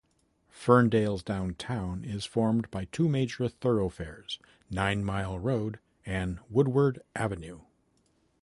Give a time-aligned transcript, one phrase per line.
[0.49, 5.77] Ferndale's downtown is formed by two major thoroughfares, Nine Mile Road
[6.07, 7.59] and Woodward Avenue.